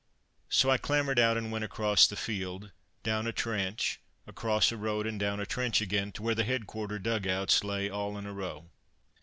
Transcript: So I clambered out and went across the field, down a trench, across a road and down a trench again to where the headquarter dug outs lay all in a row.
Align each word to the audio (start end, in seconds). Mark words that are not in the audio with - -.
So 0.49 0.71
I 0.71 0.79
clambered 0.79 1.19
out 1.19 1.37
and 1.37 1.51
went 1.51 1.63
across 1.63 2.07
the 2.07 2.15
field, 2.15 2.71
down 3.03 3.27
a 3.27 3.31
trench, 3.31 3.99
across 4.25 4.71
a 4.71 4.75
road 4.77 5.05
and 5.05 5.19
down 5.19 5.39
a 5.39 5.45
trench 5.45 5.79
again 5.79 6.11
to 6.13 6.23
where 6.23 6.33
the 6.33 6.43
headquarter 6.43 6.97
dug 6.97 7.27
outs 7.27 7.63
lay 7.63 7.87
all 7.87 8.17
in 8.17 8.25
a 8.25 8.33
row. 8.33 8.71